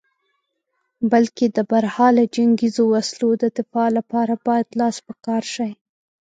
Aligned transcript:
بلکې 1.11 1.45
د 1.55 1.57
برحاله 1.71 2.23
جنګیزو 2.35 2.83
وسلو 2.93 3.29
د 3.37 3.43
دفاع 3.57 3.87
لپاره 3.97 4.33
باید 4.47 4.67
لاس 4.79 4.97
په 5.05 5.13
کار 5.25 5.43
شې. 5.53 5.69